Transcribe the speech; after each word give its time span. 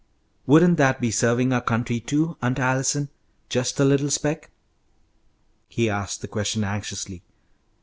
Wouldn't 0.47 0.77
that 0.77 0.99
be 0.99 1.11
serving 1.11 1.53
our 1.53 1.61
country, 1.61 1.99
too, 1.99 2.35
Aunt 2.41 2.57
Allison, 2.57 3.09
just 3.49 3.79
a 3.79 3.85
little 3.85 4.09
speck?" 4.09 4.49
He 5.69 5.91
asked 5.91 6.21
the 6.21 6.27
question 6.27 6.63
anxiously. 6.63 7.21